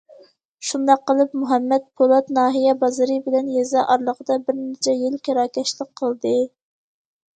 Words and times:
شۇنداق 0.67 1.01
قىلىپ 1.09 1.35
مۇھەممەد 1.41 1.83
پولات 2.01 2.31
ناھىيە 2.39 2.73
بازىرى 2.85 3.19
بىلەن 3.27 3.53
يېزا 3.59 3.83
ئارىلىقىدا 3.85 4.39
بىر 4.49 4.59
نەچچە 4.63 4.97
يىل 5.03 5.23
كىراكەشلىك 5.29 5.93
قىلدى. 6.03 6.37